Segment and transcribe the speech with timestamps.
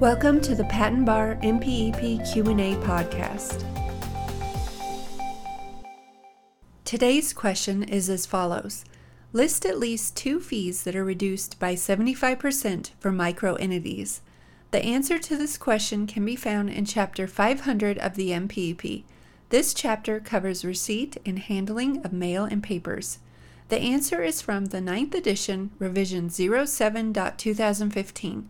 [0.00, 3.66] Welcome to the Patent Bar MPEP Q&A podcast.
[6.86, 8.86] Today's question is as follows.
[9.34, 14.22] List at least two fees that are reduced by 75% for micro entities.
[14.70, 19.04] The answer to this question can be found in Chapter 500 of the MPEP.
[19.50, 23.18] This chapter covers receipt and handling of mail and papers.
[23.68, 28.44] The answer is from the 9th edition, revision 07.2015.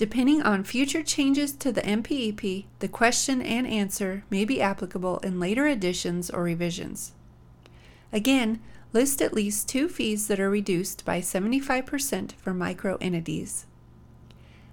[0.00, 5.38] Depending on future changes to the MPEP, the question and answer may be applicable in
[5.38, 7.12] later editions or revisions.
[8.10, 8.60] Again,
[8.94, 13.66] list at least two fees that are reduced by 75% for micro entities.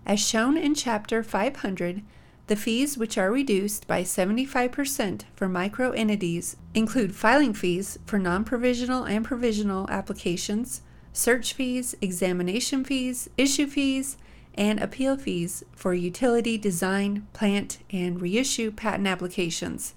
[0.06, 2.04] As shown in Chapter 500,
[2.48, 8.46] the fees which are reduced by 75% for micro entities include filing fees for non
[8.46, 14.16] provisional and provisional applications, search fees, examination fees, issue fees,
[14.58, 19.94] and appeal fees for utility, design, plant, and reissue patent applications.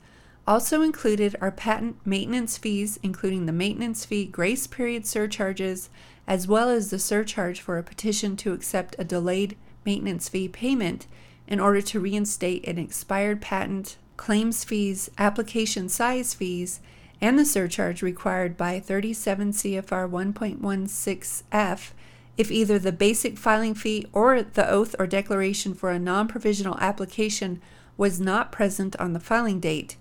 [0.46, 5.88] Also included are patent maintenance fees, including the maintenance fee, grace period surcharges,
[6.26, 11.06] as well as the surcharge for a petition to accept a delayed maintenance fee payment
[11.46, 16.80] in order to reinstate an expired patent, claims fees, application size fees,
[17.20, 21.90] and the surcharge required by 37 CFR 1.16F
[22.36, 26.78] if either the basic filing fee or the oath or declaration for a non provisional
[26.78, 27.60] application
[27.96, 29.96] was not present on the filing date,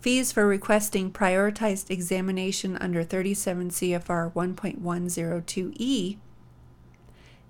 [0.00, 6.16] fees for requesting prioritized examination under 37 CFR 1.102E,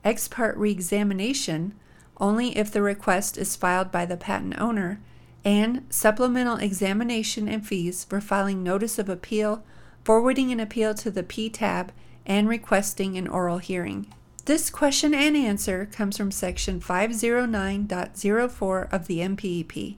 [0.04, 1.72] ex parte reexamination
[2.20, 5.00] only if the request is filed by the patent owner,
[5.44, 9.64] and supplemental examination and fees for filing notice of appeal,
[10.04, 11.88] forwarding an appeal to the PTAB,
[12.26, 14.12] and requesting an oral hearing.
[14.46, 19.96] This question and answer comes from section 509.04 of the MPEP.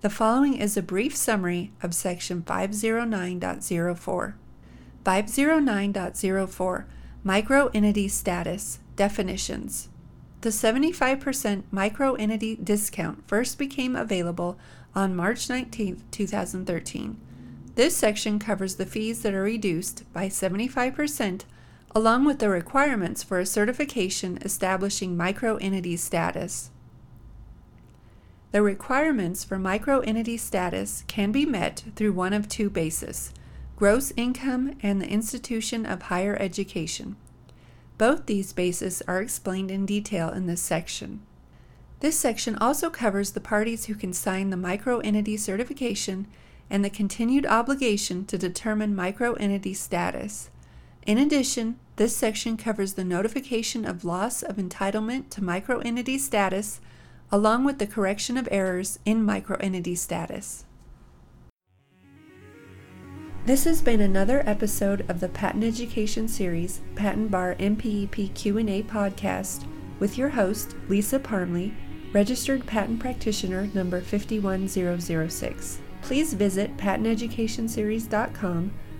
[0.00, 4.34] The following is a brief summary of section 509.04.
[5.04, 6.84] 509.04
[7.24, 9.88] Microentity Status Definitions
[10.42, 14.58] The 75% microentity discount first became available
[14.94, 17.18] on March 19, 2013.
[17.74, 21.44] This section covers the fees that are reduced by 75%
[21.94, 26.70] along with the requirements for a certification establishing microentity status.
[28.50, 33.32] The requirements for microentity status can be met through one of two bases
[33.76, 37.16] gross income and the institution of higher education.
[37.98, 41.22] Both these bases are explained in detail in this section.
[41.98, 46.28] This section also covers the parties who can sign the microentity certification
[46.70, 50.50] and the continued obligation to determine microentity status.
[51.06, 56.80] In addition, this section covers the notification of loss of entitlement to microentity status,
[57.30, 60.64] along with the correction of errors in microentity status.
[63.44, 69.66] This has been another episode of the Patent Education Series Patent Bar MPEP Q&A podcast
[70.00, 71.74] with your host Lisa Parmley,
[72.14, 75.80] registered patent practitioner number 51006.
[76.00, 78.72] Please visit patenteducationseries.com